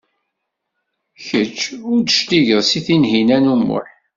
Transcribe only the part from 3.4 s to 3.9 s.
u Muḥ.